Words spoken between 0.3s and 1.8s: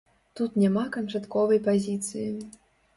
Тут няма канчатковай